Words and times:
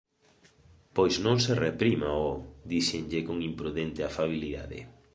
Pois 0.95 1.13
non 1.25 1.37
se 1.45 1.53
reprima, 1.65 2.09
ho! 2.21 2.31
–díxenlle 2.43 3.19
con 3.27 3.37
imprudente 3.49 3.99
afabilidade–. 4.09 4.85